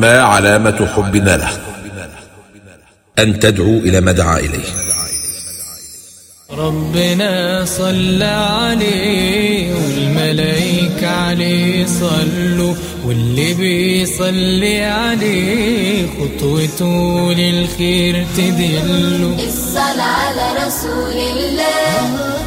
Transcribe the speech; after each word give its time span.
ما 0.00 0.20
علامة 0.20 0.88
حبنا 0.96 1.36
له. 1.36 1.50
أن 3.18 3.40
تدعو 3.40 3.78
إلى 3.78 4.00
ما 4.00 4.12
دعا 4.12 4.38
إليه. 4.38 4.68
ربنا 6.50 7.64
صلى 7.64 8.24
عليه 8.24 9.74
والملائكة 9.74 11.08
عليه 11.10 11.86
صلوا 11.86 12.74
واللي 13.04 13.54
بيصلي 13.54 14.84
عليه 14.84 16.06
خطوته 16.06 17.32
للخير 17.32 18.26
تدله 18.36 19.36
الصلاة 19.48 20.02
على 20.02 20.66
رسول 20.66 21.12
الله 21.12 22.00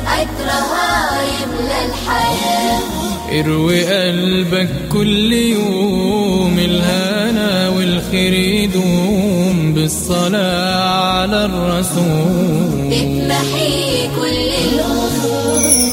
عطرها 0.06 1.22
يملى 1.22 1.86
الحياة. 1.86 3.11
اروي 3.40 3.86
قلبك 3.86 4.70
كل 4.92 5.34
يوم 5.34 6.60
الهنا 6.60 7.70
والخير 7.70 8.34
يدوم 8.34 9.74
بالصلاة 9.74 10.90
على 10.90 11.46
الرسول. 11.46 12.90
بتمحي 12.90 14.08
كل 14.16 14.38
الهموم 14.64 15.92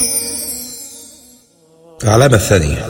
العلامة 2.05 2.35
الثانية. 2.37 2.87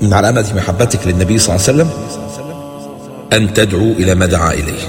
من 0.00 0.12
علامة 0.12 0.52
محبتك 0.56 1.06
للنبي 1.06 1.38
صلى 1.38 1.56
الله 1.56 1.68
عليه 1.68 1.78
وسلم 1.78 1.90
أن 3.32 3.54
تدعو 3.54 3.92
إلى 3.92 4.14
ما 4.14 4.26
دعا 4.26 4.52
إليه. 4.52 4.88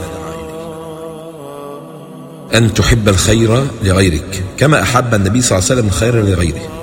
أن 2.55 2.73
تحب 2.73 3.09
الخير 3.09 3.63
لغيرك 3.83 4.43
كما 4.57 4.81
أحب 4.81 5.13
النبي 5.13 5.41
صلى 5.41 5.57
الله 5.57 5.69
عليه 5.69 5.79
وسلم 5.79 5.87
الخير 5.87 6.25
لغيره. 6.25 6.82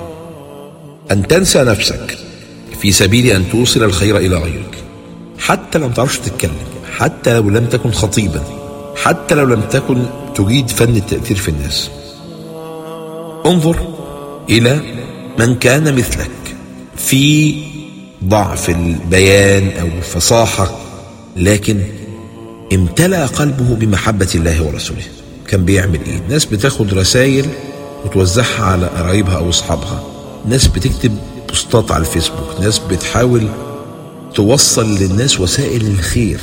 أن 1.11 1.27
تنسى 1.27 1.63
نفسك 1.63 2.17
في 2.81 2.91
سبيل 2.91 3.27
أن 3.27 3.49
توصل 3.51 3.83
الخير 3.83 4.17
إلى 4.17 4.35
غيرك. 4.35 4.77
حتى 5.39 5.79
لو 5.79 5.87
ما 5.87 5.93
تعرفش 5.93 6.19
تتكلم 6.19 6.51
حتى 6.97 7.33
لو 7.33 7.49
لم 7.49 7.65
تكن 7.65 7.91
خطيبا 7.91 8.43
حتى 8.95 9.35
لو 9.35 9.45
لم 9.45 9.61
تكن 9.61 10.05
تجيد 10.35 10.69
فن 10.69 10.95
التأثير 10.95 11.37
في 11.37 11.49
الناس. 11.49 11.89
انظر 13.45 13.77
إلى 14.49 14.79
من 15.39 15.55
كان 15.55 15.95
مثلك 15.95 16.31
في 16.95 17.55
ضعف 18.23 18.69
البيان 18.69 19.71
أو 19.81 19.87
الفصاحة 19.87 20.79
لكن 21.35 21.81
امتلأ 22.73 23.25
قلبه 23.25 23.75
بمحبة 23.75 24.29
الله 24.35 24.67
ورسوله. 24.67 25.03
كان 25.47 25.65
بيعمل 25.65 25.99
إيه؟ 26.07 26.21
ناس 26.29 26.45
بتاخد 26.45 26.93
رسائل 26.93 27.45
وتوزعها 28.05 28.63
على 28.63 28.87
قرايبها 28.87 29.37
أو 29.37 29.49
أصحابها. 29.49 30.10
ناس 30.45 30.67
بتكتب 30.67 31.17
بوستات 31.49 31.91
على 31.91 32.01
الفيسبوك 32.01 32.61
ناس 32.61 32.79
بتحاول 32.79 33.47
توصل 34.35 34.95
للناس 34.95 35.39
وسائل 35.39 35.87
الخير. 35.87 36.39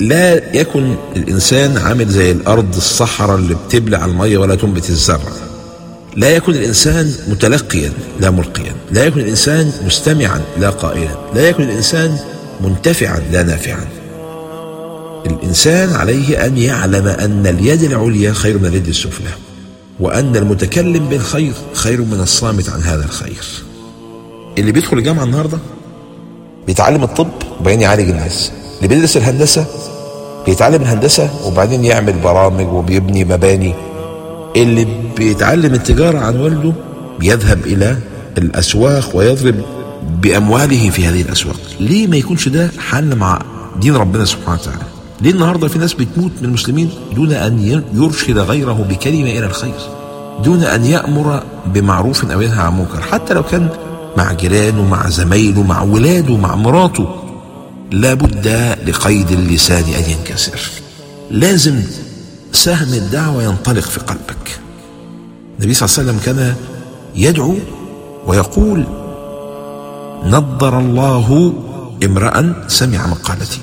لا 0.00 0.56
يكن 0.56 0.94
الإنسان 1.16 1.76
عامل 1.76 2.08
زي 2.08 2.30
الأرض 2.30 2.76
الصحراء 2.76 3.36
اللي 3.36 3.54
بتبلع 3.54 4.04
المية 4.04 4.38
ولا 4.38 4.54
تنبت 4.54 4.90
الزرع. 4.90 5.32
لا 6.16 6.30
يكن 6.30 6.52
الإنسان 6.52 7.12
متلقيا 7.28 7.92
لا 8.20 8.30
ملقيا. 8.30 8.74
لا 8.90 9.04
يكن 9.04 9.20
الإنسان 9.20 9.72
مستمعا 9.86 10.40
لا 10.58 10.70
قائلا. 10.70 11.18
لا 11.34 11.48
يكن 11.48 11.62
الإنسان 11.62 12.18
منتفعا 12.60 13.20
لا 13.32 13.42
نافعا. 13.42 13.88
الإنسان 15.26 15.92
عليه 15.92 16.46
أن 16.46 16.58
يعلم 16.58 17.06
أن 17.06 17.46
اليد 17.46 17.82
العليا 17.82 18.32
خير 18.32 18.58
من 18.58 18.66
اليد 18.66 18.88
السفلى. 18.88 19.30
وأن 20.00 20.36
المتكلم 20.36 21.08
بالخير 21.08 21.52
خير 21.74 22.00
من 22.00 22.20
الصامت 22.20 22.70
عن 22.70 22.80
هذا 22.80 23.04
الخير. 23.04 23.44
اللي 24.58 24.72
بيدخل 24.72 24.98
الجامعة 24.98 25.24
النهاردة 25.24 25.58
بيتعلم 26.66 27.02
الطب 27.02 27.28
وبعدين 27.60 27.80
يعالج 27.80 28.08
الناس. 28.08 28.52
اللي 28.76 28.88
بيدرس 28.88 29.16
الهندسة 29.16 29.66
بيتعلم 30.46 30.82
الهندسة 30.82 31.30
وبعدين 31.46 31.84
يعمل 31.84 32.12
برامج 32.12 32.66
وبيبني 32.66 33.24
مباني. 33.24 33.74
اللي 34.56 34.86
بيتعلم 35.16 35.74
التجارة 35.74 36.18
عن 36.18 36.40
والده 36.40 36.72
بيذهب 37.18 37.66
إلى 37.66 37.98
الأسواق 38.38 39.16
ويضرب 39.16 39.54
بأمواله 40.22 40.90
في 40.90 41.06
هذه 41.06 41.22
الأسواق. 41.22 41.56
ليه 41.80 42.06
ما 42.06 42.16
يكونش 42.16 42.48
ده 42.48 42.70
حل 42.78 43.16
مع 43.16 43.42
دين 43.80 43.96
ربنا 43.96 44.24
سبحانه 44.24 44.60
وتعالى؟ 44.60 44.89
ليه 45.22 45.30
النهارده 45.30 45.68
في 45.68 45.78
ناس 45.78 45.94
بتموت 45.94 46.32
من 46.40 46.44
المسلمين؟ 46.44 46.90
دون 47.14 47.32
أن 47.32 47.84
يرشد 47.94 48.38
غيره 48.38 48.86
بكلمة 48.90 49.30
إلى 49.30 49.46
الخير. 49.46 49.74
دون 50.44 50.62
أن 50.62 50.84
يأمر 50.84 51.42
بمعروف 51.66 52.30
أو 52.30 52.40
ينهى 52.40 52.62
عن 52.62 52.78
منكر. 52.78 53.00
حتى 53.00 53.34
لو 53.34 53.42
كان 53.42 53.68
مع 54.16 54.32
جيرانه 54.32 54.88
مع 54.88 55.08
زمايله 55.08 55.62
مع 55.62 55.82
ولاده 55.82 56.36
مع 56.36 56.54
مراته 56.54 57.08
لابد 57.90 58.48
لقيد 58.86 59.30
اللسان 59.30 59.84
أن 59.84 60.10
ينكسر. 60.10 60.60
لازم 61.30 61.82
سهم 62.52 62.94
الدعوة 62.94 63.42
ينطلق 63.42 63.82
في 63.82 64.00
قلبك. 64.00 64.60
النبي 65.58 65.74
صلى 65.74 65.86
الله 65.86 65.98
عليه 65.98 66.10
وسلم 66.10 66.18
كان 66.24 66.54
يدعو 67.14 67.54
ويقول 68.26 68.84
نضر 70.24 70.78
الله 70.78 71.52
امرأ 72.04 72.64
سمع 72.68 73.06
مقالتي. 73.06 73.60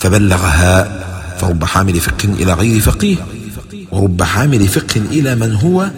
فبلغها 0.00 1.00
فرب 1.38 1.64
حامل 1.64 2.00
فقه 2.00 2.24
إلى 2.24 2.52
غير 2.52 2.80
فقيه 2.80 3.16
ورب 3.92 4.22
حامل 4.22 4.68
فقه 4.68 5.00
إلى 5.10 5.34
من 5.34 5.54
هو 5.54 5.90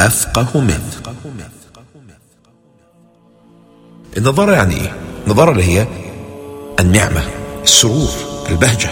أفقه 0.00 0.60
منه 0.60 0.90
النظارة 4.16 4.52
يعني 4.52 4.74
إيه؟ 4.74 4.92
النظارة 5.26 5.52
اللي 5.52 5.64
هي 5.64 5.86
النعمة 6.80 7.22
السرور 7.62 8.10
البهجة 8.50 8.90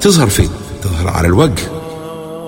تظهر 0.00 0.28
فين؟ 0.28 0.50
تظهر 0.82 1.08
على 1.08 1.28
الوجه 1.28 1.62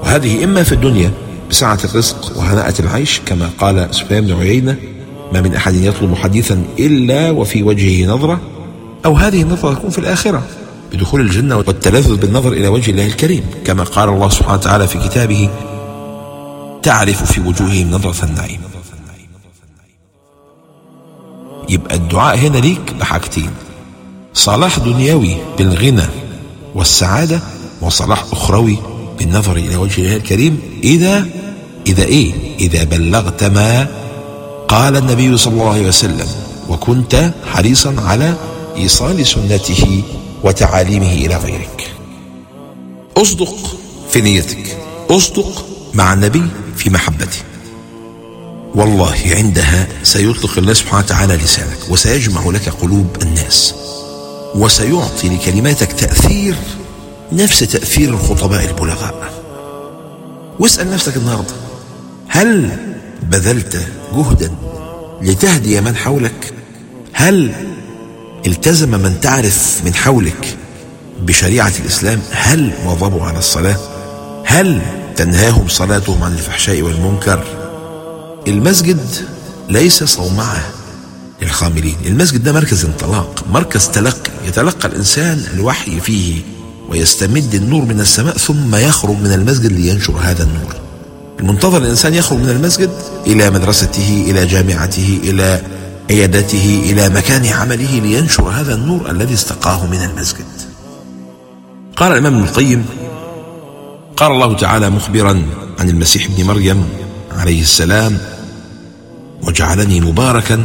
وهذه 0.02 0.44
إما 0.44 0.62
في 0.62 0.72
الدنيا 0.72 1.10
بسعة 1.50 1.78
الرزق 1.84 2.38
وهناءة 2.38 2.80
العيش 2.80 3.20
كما 3.26 3.50
قال 3.58 3.88
سفيان 3.94 4.26
بن 4.26 4.32
عيينة 4.32 4.76
ما 5.32 5.40
من 5.40 5.54
أحد 5.54 5.74
يطلب 5.74 6.14
حديثا 6.14 6.64
إلا 6.78 7.30
وفي 7.30 7.62
وجهه 7.62 8.06
نظرة 8.06 8.40
أو 9.04 9.16
هذه 9.16 9.42
النظرة 9.42 9.74
تكون 9.74 9.90
في 9.90 9.98
الآخرة 9.98 10.42
بدخول 10.92 11.20
الجنة 11.20 11.56
والتلذذ 11.56 12.16
بالنظر 12.16 12.52
إلى 12.52 12.68
وجه 12.68 12.90
الله 12.90 13.06
الكريم. 13.06 13.44
كما 13.64 13.84
قال 13.84 14.08
الله 14.08 14.28
سبحانه 14.28 14.54
وتعالى 14.54 14.86
في 14.86 14.98
كتابه 14.98 15.50
تعرف 16.82 17.32
في 17.32 17.40
وجوههم 17.40 17.90
نظرة 17.90 18.24
النعيم. 18.24 18.60
يبقى 21.68 21.94
الدعاء 21.94 22.38
هنا 22.38 22.58
ليك 22.58 22.94
بحاجتين. 23.00 23.50
صلاح 24.34 24.78
دنيوي 24.78 25.36
بالغنى 25.58 26.06
والسعادة 26.74 27.40
وصلاح 27.80 28.24
أخروي 28.32 28.76
بالنظر 29.18 29.56
إلى 29.56 29.76
وجه 29.76 30.00
الله 30.00 30.16
الكريم. 30.16 30.60
إذا 30.84 31.26
إذا 31.86 32.04
إيه؟ 32.04 32.32
إذا 32.60 32.84
بلغت 32.84 33.44
ما 33.44 33.88
قال 34.68 34.96
النبي 34.96 35.36
صلى 35.36 35.52
الله 35.52 35.70
عليه 35.70 35.88
وسلم 35.88 36.26
وكنت 36.68 37.32
حريصا 37.52 37.94
على 37.98 38.34
إيصال 38.76 39.26
سنته. 39.26 40.02
وتعاليمه 40.44 41.12
إلى 41.12 41.36
غيرك. 41.36 41.90
أصدق 43.16 43.56
في 44.10 44.20
نيتك. 44.20 44.78
أصدق 45.10 45.66
مع 45.94 46.12
النبي 46.12 46.46
في 46.76 46.90
محبته. 46.90 47.38
والله 48.74 49.16
عندها 49.26 49.88
سيطلق 50.02 50.58
الله 50.58 50.72
سبحانه 50.72 51.04
وتعالى 51.04 51.36
لسانك 51.36 51.78
وسيجمع 51.90 52.46
لك 52.46 52.68
قلوب 52.68 53.06
الناس 53.22 53.74
وسيعطي 54.54 55.28
لكلماتك 55.28 55.92
تأثير 55.92 56.54
نفس 57.32 57.58
تأثير 57.58 58.08
الخطباء 58.08 58.64
البلغاء. 58.64 59.32
واسأل 60.58 60.90
نفسك 60.90 61.16
النهارده 61.16 61.54
هل 62.28 62.78
بذلت 63.22 63.88
جهدا 64.14 64.54
لتهدي 65.22 65.80
من 65.80 65.96
حولك؟ 65.96 66.54
هل 67.12 67.54
التزم 68.46 68.90
من 68.90 69.20
تعرف 69.20 69.80
من 69.84 69.94
حولك 69.94 70.56
بشريعة 71.22 71.72
الإسلام 71.80 72.20
هل 72.30 72.72
واظبوا 72.84 73.22
على 73.24 73.38
الصلاة؟ 73.38 73.76
هل 74.46 74.82
تنهاهم 75.16 75.68
صلاتهم 75.68 76.22
عن 76.22 76.32
الفحشاء 76.32 76.82
والمنكر؟ 76.82 77.44
المسجد 78.46 79.00
ليس 79.68 80.04
صومعة 80.04 80.62
للخاملين. 81.42 81.96
المسجد 82.06 82.44
ده 82.44 82.52
مركز 82.52 82.84
انطلاق 82.84 83.44
مركز 83.50 83.88
تلقي. 83.88 84.30
يتلقى 84.48 84.88
الإنسان 84.88 85.44
الوحي 85.54 86.00
فيه 86.00 86.40
ويستمد 86.88 87.54
النور 87.54 87.84
من 87.84 88.00
السماء 88.00 88.36
ثم 88.36 88.74
يخرج 88.74 89.16
من 89.16 89.32
المسجد 89.32 89.72
لينشر 89.72 90.12
هذا 90.12 90.42
النور. 90.42 90.74
المنتظر 91.40 91.78
الإنسان 91.78 92.14
يخرج 92.14 92.38
من 92.38 92.50
المسجد 92.50 92.90
إلى 93.26 93.50
مدرسته 93.50 94.24
إلى 94.28 94.46
جامعته 94.46 95.20
إلى 95.24 95.62
عيادته 96.10 96.82
إلى 96.84 97.08
مكان 97.08 97.46
عمله 97.46 97.98
لينشر 97.98 98.48
هذا 98.48 98.74
النور 98.74 99.10
الذي 99.10 99.34
استقاه 99.34 99.86
من 99.86 100.02
المسجد. 100.02 100.46
قال 101.96 102.12
الإمام 102.12 102.34
ابن 102.34 102.44
القيم 102.44 102.86
قال 104.16 104.32
الله 104.32 104.56
تعالى 104.56 104.90
مخبرا 104.90 105.42
عن 105.78 105.88
المسيح 105.88 106.26
ابن 106.30 106.44
مريم 106.44 106.88
عليه 107.32 107.60
السلام 107.62 108.18
وجعلني 109.42 110.00
مباركا 110.00 110.64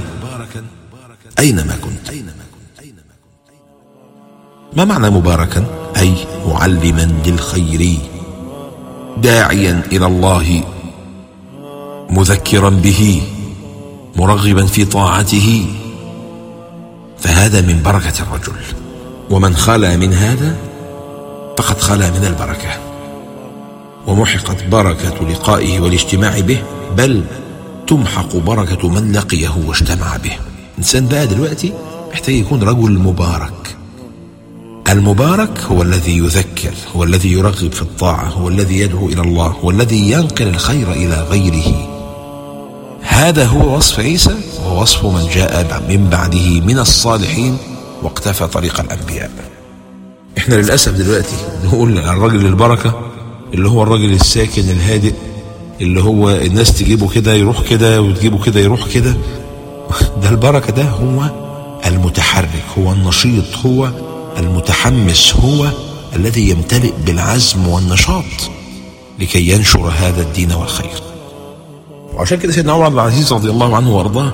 أينما 1.39 1.75
كنت 1.81 2.15
ما 4.74 4.86
معنى 4.86 5.09
مباركا؟ 5.09 5.65
أي 5.98 6.13
معلما 6.48 7.21
للخير 7.25 7.98
داعيا 9.18 9.81
إلى 9.91 10.06
الله 10.06 10.63
مذكرا 12.09 12.69
به. 12.69 13.21
مرغبا 14.15 14.65
في 14.65 14.85
طاعته 14.85 15.65
فهذا 17.19 17.62
من 17.62 17.83
بركة 17.83 18.13
الرجل. 18.23 18.62
ومن 19.29 19.56
خلا 19.56 19.97
من 19.97 20.13
هذا 20.13 20.57
فقد 21.57 21.79
خلا 21.81 22.09
من 22.09 22.25
البركة. 22.25 22.69
ومحقت 24.07 24.63
بركة 24.63 25.29
لقائه 25.29 25.79
والاجتماع 25.79 26.39
به 26.39 26.63
بل 26.97 27.23
تمحق 27.88 28.35
بركة 28.35 28.89
من 28.89 29.12
لقيه 29.12 29.51
واجتمع 29.67 30.17
به. 30.17 30.38
إنسان 30.77 31.07
بقى 31.07 31.27
دلوقتي 31.27 31.73
محتاج 32.12 32.35
يكون 32.35 32.63
رجل 32.63 33.00
مبارك. 33.00 33.75
المبارك 34.89 35.59
هو 35.59 35.81
الذي 35.81 36.17
يذكر 36.17 36.73
هو 36.95 37.03
الذي 37.03 37.31
يرغب 37.31 37.71
في 37.71 37.81
الطاعة 37.81 38.25
هو 38.25 38.47
الذي 38.47 38.79
يدعو 38.79 39.09
إلى 39.09 39.21
الله 39.21 39.47
هو 39.47 39.69
الذي 39.71 40.12
ينقل 40.12 40.47
الخير 40.47 40.91
إلى 40.91 41.21
غيره. 41.29 41.94
هذا 43.15 43.45
هو 43.45 43.77
وصف 43.77 44.00
عيسى 44.00 44.35
ووصف 44.65 45.06
من 45.06 45.27
جاء 45.35 45.83
من 45.89 46.09
بعده 46.09 46.62
من 46.62 46.79
الصالحين 46.79 47.57
واقتفى 48.03 48.47
طريق 48.47 48.79
الأنبياء. 48.79 49.31
إحنا 50.38 50.56
للأسف 50.56 50.91
دلوقتي 50.91 51.35
نقول 51.65 51.97
الراجل 51.97 52.45
البركة 52.45 53.12
اللي 53.53 53.69
هو 53.69 53.83
الراجل 53.83 54.13
الساكن 54.13 54.62
الهادئ 54.62 55.13
اللي 55.81 56.03
هو 56.03 56.29
الناس 56.29 56.73
تجيبه 56.73 57.09
كده 57.09 57.33
يروح 57.33 57.62
كده 57.69 58.01
وتجيبه 58.01 58.44
كده 58.44 58.59
يروح 58.59 58.88
كده. 58.88 59.13
ده 60.21 60.29
البركة 60.29 60.73
ده 60.73 60.83
هو 60.83 61.29
المتحرك 61.85 62.65
هو 62.77 62.91
النشيط 62.91 63.57
هو 63.65 63.89
المتحمس 64.38 65.33
هو 65.35 65.67
الذي 66.15 66.50
يمتلئ 66.50 66.94
بالعزم 67.06 67.67
والنشاط 67.67 68.51
لكي 69.19 69.50
ينشر 69.50 69.88
هذا 69.88 70.21
الدين 70.21 70.51
والخير. 70.51 71.14
وعشان 72.15 72.38
كده 72.38 72.51
سيدنا 72.51 72.73
عمر 72.73 72.89
بن 72.89 72.95
العزيز 72.95 73.33
رضي 73.33 73.50
الله 73.50 73.75
عنه 73.75 73.97
وارضاه 73.97 74.33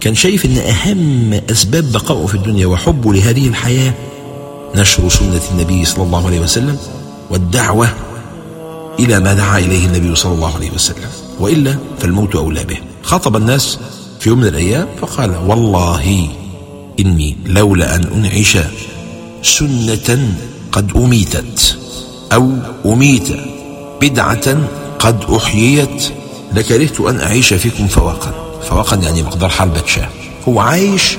كان 0.00 0.14
شايف 0.14 0.44
إن 0.44 0.58
أهم 0.58 1.40
أسباب 1.50 1.92
بقائه 1.92 2.26
في 2.26 2.34
الدنيا 2.34 2.66
وحبه 2.66 3.12
لهذه 3.14 3.48
الحياة 3.48 3.92
نشر 4.76 5.08
سنة 5.08 5.40
النبي 5.52 5.84
صلى 5.84 6.04
الله 6.04 6.26
عليه 6.26 6.40
وسلم 6.40 6.76
والدعوة 7.30 7.88
إلى 8.98 9.20
ما 9.20 9.34
دعا 9.34 9.58
إليه 9.58 9.86
النبي 9.86 10.14
صلى 10.14 10.32
الله 10.34 10.54
عليه 10.54 10.70
وسلم 10.70 11.08
وإلا 11.40 11.76
فالموت 11.98 12.36
أولى 12.36 12.64
به. 12.64 12.78
خاطب 13.02 13.36
الناس 13.36 13.78
في 14.20 14.28
يوم 14.28 14.38
من 14.38 14.46
الأيام 14.46 14.88
فقال 15.00 15.36
والله 15.46 16.28
إني 17.00 17.36
لولا 17.46 17.96
أن 17.96 18.04
أنعش 18.04 18.58
سنة 19.42 20.34
قد 20.72 20.90
أميتت 20.96 21.76
أو 22.32 22.52
أميت 22.86 23.28
بدعة 24.00 24.56
قد 24.98 25.24
أحييت 25.36 26.12
لكرهت 26.54 27.00
أن 27.00 27.20
أعيش 27.20 27.54
فيكم 27.54 27.86
فواقا. 27.86 28.60
فواقا 28.68 28.96
يعني 28.96 29.22
مقدار 29.22 29.48
حلبة 29.48 29.86
شاه 29.86 30.08
هو 30.48 30.60
عايش 30.60 31.18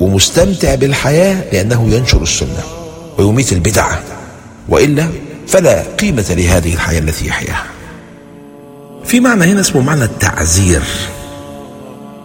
ومستمتع 0.00 0.74
بالحياة 0.74 1.44
لأنه 1.52 1.88
ينشر 1.94 2.22
السنة 2.22 2.62
ويميت 3.18 3.52
البدعه 3.52 4.02
وإلا 4.68 5.08
فلا 5.48 5.82
قيمة 5.82 6.26
لهذه 6.30 6.74
الحياة 6.74 6.98
التي 6.98 7.26
يحياها. 7.26 7.64
في 9.04 9.20
معنى 9.20 9.44
هنا 9.44 9.60
اسمه 9.60 9.80
معنى 9.80 10.04
التعزير. 10.04 10.82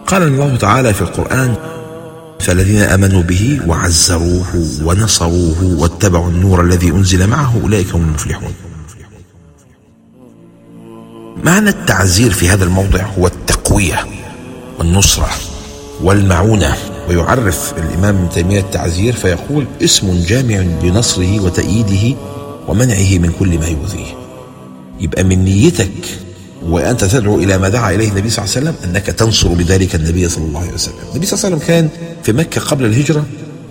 قال 0.06 0.22
الله 0.22 0.56
تعالى 0.56 0.94
في 0.94 1.02
القرآن 1.02 1.54
فالذين 2.40 2.78
آمنوا 2.80 3.22
به 3.22 3.60
وعزروه 3.66 4.66
ونصروه 4.84 5.76
واتبعوا 5.78 6.30
النور 6.30 6.60
الذي 6.60 6.90
أنزل 6.90 7.26
معه 7.26 7.60
أولئك 7.62 7.94
هم 7.94 8.02
المفلحون. 8.02 8.54
معنى 11.46 11.70
التعزير 11.70 12.30
في 12.32 12.48
هذا 12.48 12.64
الموضع 12.64 13.02
هو 13.18 13.26
التقوية 13.26 14.06
والنصرة 14.78 15.28
والمعونة. 16.02 16.76
ويعرف 17.08 17.74
الإمام 17.78 18.16
ابن 18.16 18.30
تيمية 18.30 18.60
التعزير 18.60 19.12
فيقول 19.12 19.64
اسم 19.82 20.24
جامع 20.26 20.64
لنصره 20.82 21.40
وتأييده 21.40 22.16
ومنعه 22.68 23.18
من 23.18 23.32
كل 23.38 23.58
ما 23.58 23.66
يؤذيه. 23.66 24.06
يبقى 25.00 25.24
من 25.24 25.44
نيتك 25.44 26.18
وأنت 26.62 27.04
تدعو 27.04 27.38
إلى 27.38 27.58
ما 27.58 27.68
دعا 27.68 27.94
إليه 27.94 28.08
النبي 28.08 28.30
صلى 28.30 28.44
الله 28.44 28.56
عليه 28.56 28.68
وسلم 28.68 28.90
أنك 28.90 29.06
تنصر 29.06 29.48
بذلك 29.48 29.94
النبي 29.94 30.28
صلى 30.28 30.44
الله 30.44 30.60
عليه 30.60 30.72
وسلم. 30.72 30.94
النبي 31.12 31.26
صلى 31.26 31.38
الله 31.38 31.46
عليه 31.46 31.56
وسلم 31.56 31.68
كان 31.68 31.88
في 32.22 32.32
مكة 32.32 32.60
قبل 32.60 32.84
الهجرة 32.84 33.24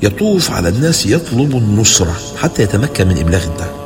يطوف 0.04 0.52
على 0.52 0.70
الناس 0.70 1.06
يطلب 1.06 1.56
النصرة 1.58 2.16
حتى 2.38 2.64
يتمكن 2.64 3.08
من 3.08 3.18
إبلاغ 3.18 3.44
الدعوة. 3.44 3.86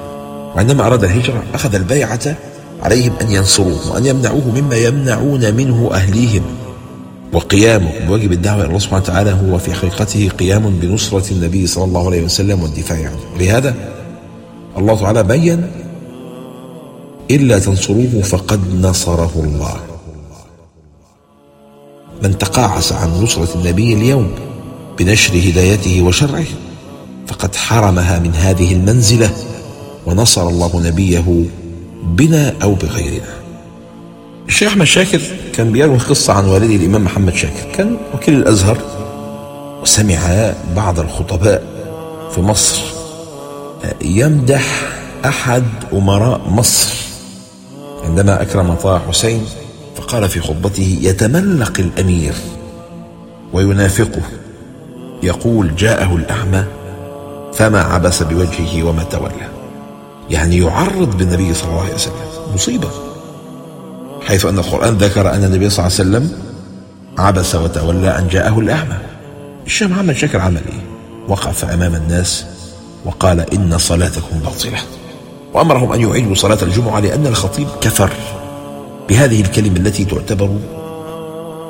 وعندما 0.55 0.87
أراد 0.87 1.03
الهجرة 1.03 1.43
أخذ 1.53 1.75
البيعة 1.75 2.35
عليهم 2.81 3.13
أن 3.21 3.31
ينصروه 3.31 3.91
وأن 3.91 4.05
يمنعوه 4.05 4.51
مما 4.55 4.75
يمنعون 4.75 5.55
منه 5.55 5.89
أهليهم. 5.93 6.41
وقيامه 7.33 7.91
بواجب 8.07 8.31
الدعوة 8.31 8.61
إلى 8.61 8.67
الله 8.67 8.79
سبحانه 8.79 9.03
وتعالى 9.03 9.31
هو 9.31 9.57
في 9.57 9.73
حقيقته 9.73 10.29
قيام 10.29 10.69
بنصرة 10.69 11.31
النبي 11.31 11.67
صلى 11.67 11.83
الله 11.83 12.05
عليه 12.05 12.21
وسلم 12.23 12.63
والدفاع 12.63 12.97
عنه. 12.97 13.19
لهذا 13.39 13.75
الله 14.77 14.95
تعالى 14.95 15.23
بين 15.23 15.71
إلا 17.31 17.59
تنصروه 17.59 18.21
فقد 18.23 18.59
نصره 18.81 19.31
الله. 19.35 19.75
من 22.23 22.37
تقاعس 22.37 22.93
عن 22.93 23.09
نصرة 23.09 23.55
النبي 23.55 23.93
اليوم 23.93 24.31
بنشر 24.99 25.33
هدايته 25.33 26.01
وشرعه 26.01 26.45
فقد 27.27 27.55
حرمها 27.55 28.19
من 28.19 28.35
هذه 28.35 28.73
المنزلة 28.73 29.31
ونصر 30.05 30.47
الله 30.47 30.81
نبيه 30.87 31.45
بنا 32.03 32.53
أو 32.63 32.73
بغيرنا 32.73 33.39
الشيخ 34.47 34.71
أحمد 34.71 34.85
شاكر 34.85 35.21
كان 35.53 35.71
بيروي 35.71 35.97
قصة 35.97 36.33
عن 36.33 36.45
والده 36.45 36.75
الإمام 36.75 37.03
محمد 37.03 37.35
شاكر. 37.35 37.71
كان 37.73 37.97
وكيل 38.13 38.33
الأزهر 38.33 38.77
وسمع 39.81 40.53
بعض 40.75 40.99
الخطباء 40.99 41.63
في 42.35 42.41
مصر. 42.41 42.81
يمدح 44.01 44.65
أحد 45.25 45.63
أمراء 45.93 46.41
مصر. 46.49 46.93
عندما 48.03 48.41
أكرم 48.41 48.73
طه 48.73 49.01
حسين 49.09 49.45
فقال 49.95 50.29
في 50.29 50.41
خطبته 50.41 50.99
يتملق 51.01 51.79
الأمير 51.79 52.33
وينافقه. 53.53 54.21
يقول 55.23 55.75
جاءه 55.75 56.15
الأعمى 56.15 56.63
فما 57.53 57.81
عبس 57.81 58.23
بوجهه 58.23 58.83
وما 58.83 59.03
تولى. 59.03 59.58
يعني 60.29 60.57
يعرض 60.57 61.17
بالنبي 61.17 61.53
صلى 61.53 61.69
الله 61.69 61.81
عليه 61.81 61.93
وسلم. 61.93 62.13
مصيبة. 62.55 62.89
حيث 64.21 64.45
أن 64.45 64.59
القرآن 64.59 64.97
ذكر 64.97 65.33
أن 65.33 65.43
النبي 65.43 65.69
صلى 65.69 65.87
الله 65.87 65.99
عليه 65.99 66.09
وسلم 66.09 66.31
عبس 67.17 67.55
وتولى 67.55 68.09
أن 68.19 68.27
جاءه 68.27 68.59
الأعمى. 68.59 68.97
شاكر 70.13 70.39
عمل 70.39 70.61
إيه 70.69 70.83
وقف 71.27 71.65
أمام 71.65 71.95
الناس 71.95 72.45
وقال 73.05 73.53
إن 73.53 73.77
صلاتكم 73.77 74.39
باطلة. 74.39 74.79
وأمرهم 75.53 75.93
أن 75.93 76.01
يعيدوا 76.01 76.35
صلاة 76.35 76.57
الجمعة 76.61 76.99
لأن 76.99 77.27
الخطيب 77.27 77.67
كفر 77.81 78.09
بهذه 79.09 79.41
الكلمة 79.41 79.77
التي 79.77 80.05
تعتبر 80.05 80.57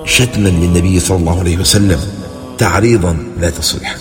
شتما 0.06 0.50
للنبي 0.50 1.00
صلى 1.00 1.18
الله 1.18 1.40
عليه 1.40 1.58
وسلم 1.58 2.00
تعريضا 2.58 3.18
لا 3.40 3.50
تصريحا 3.50 3.96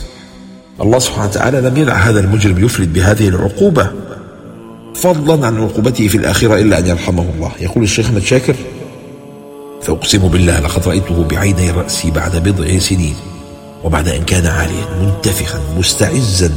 الله 0.81 0.99
سبحانه 0.99 1.25
وتعالى 1.25 1.61
لم 1.61 1.77
يدع 1.77 1.95
هذا 1.95 2.21
المجرم 2.21 2.65
يفلت 2.65 2.89
بهذه 2.89 3.29
العقوبة. 3.29 3.91
فضلا 5.01 5.47
عن 5.47 5.63
عقوبته 5.63 6.09
في 6.09 6.19
الآخرة 6.19 6.55
إلا 6.59 6.79
أن 6.79 6.87
يرحمه 6.87 7.27
الله. 7.35 7.53
يقول 7.61 7.85
الشيخ 7.85 8.07
أحمد 8.07 8.23
شاكر 8.23 8.57
فأقسم 9.83 10.29
بالله 10.29 10.61
لقد 10.61 10.89
رأيته 10.89 11.25
بعيني 11.25 11.71
رأسي 11.71 12.11
بعد 12.11 12.37
بضع 12.49 12.79
سنين 12.79 13.15
وبعد 13.85 14.09
أن 14.09 14.23
كان 14.23 14.47
عاليا 14.47 14.85
منتفخا 15.03 15.61
مستعزا. 15.79 16.51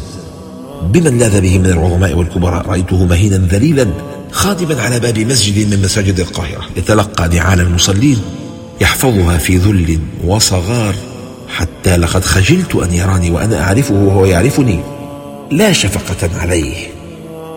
بمن 0.83 1.17
لاذ 1.17 1.41
به 1.41 1.59
من 1.59 1.65
العظماء 1.65 2.13
والكبراء؟ 2.13 2.67
رأيته 2.67 3.05
مهينا 3.05 3.37
ذليلا 3.37 3.87
خادما 4.31 4.81
على 4.81 4.99
باب 4.99 5.19
مسجد 5.19 5.73
من 5.73 5.81
مساجد 5.81 6.19
القاهرة. 6.19 6.65
يتلقى 6.77 7.27
نعال 7.27 7.59
المصلين 7.59 8.21
يحفظها 8.81 9.37
في 9.37 9.57
ذل 9.57 9.99
وصغار. 10.25 10.95
حتى 11.47 11.97
لقد 11.97 12.23
خجلت 12.23 12.75
أن 12.75 12.93
يراني 12.93 13.31
وأنا 13.31 13.63
أعرفه 13.63 13.93
وهو 13.93 14.25
يعرفني 14.25 14.79
لا 15.51 15.71
شفقة 15.71 16.29
عليه. 16.39 17.00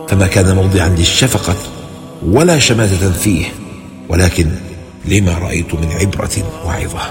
فما 0.07 0.27
كان 0.27 0.55
موضعا 0.55 0.89
للشفقة 0.89 1.55
ولا 2.25 2.59
شماتة 2.59 3.11
فيه 3.11 3.45
ولكن 4.09 4.51
لما 5.05 5.37
رأيت 5.37 5.75
من 5.75 5.91
عبرة 5.91 6.31
وعظة 6.65 7.01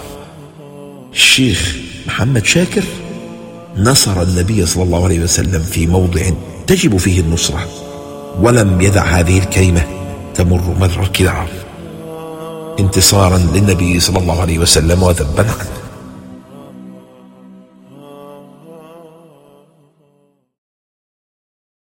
الشيخ 1.12 1.76
محمد 2.06 2.44
شاكر 2.44 2.82
نصر 3.76 4.22
النبي 4.22 4.66
صلى 4.66 4.82
الله 4.82 5.04
عليه 5.04 5.20
وسلم 5.20 5.62
في 5.62 5.86
موضع 5.86 6.22
تجب 6.66 6.96
فيه 6.96 7.20
النصرة 7.20 7.68
ولم 8.40 8.80
يدع 8.80 9.04
هذه 9.04 9.38
الكلمة 9.38 9.82
تمر 10.34 10.76
مر 10.80 11.02
الكرام 11.02 11.46
انتصارا 12.80 13.38
للنبي 13.38 14.00
صلى 14.00 14.18
الله 14.18 14.40
عليه 14.40 14.58
وسلم 14.58 15.02
وذبا 15.02 15.42
عنه. 15.42 15.84